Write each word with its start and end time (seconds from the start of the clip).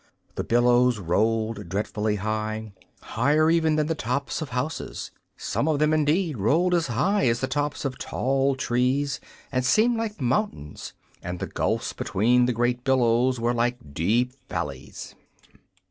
The 0.33 0.43
billows 0.43 0.97
rolled 0.97 1.69
dreadfully 1.69 2.15
high: 2.15 2.73
higher 3.03 3.51
even 3.51 3.75
than 3.75 3.85
the 3.85 3.93
tops 3.93 4.41
of 4.41 4.49
houses. 4.49 5.11
Some 5.37 5.67
of 5.67 5.77
them, 5.77 5.93
indeed, 5.93 6.39
rolled 6.39 6.73
as 6.73 6.87
high 6.87 7.27
as 7.27 7.39
the 7.39 7.45
tops 7.45 7.85
of 7.85 7.99
tall 7.99 8.55
trees, 8.55 9.19
and 9.51 9.63
seemed 9.63 9.97
like 9.97 10.19
mountains; 10.19 10.93
and 11.21 11.37
the 11.39 11.45
gulfs 11.45 11.93
between 11.93 12.47
the 12.47 12.51
great 12.51 12.83
billows 12.83 13.39
were 13.39 13.53
like 13.53 13.93
deep 13.93 14.33
valleys. 14.49 15.13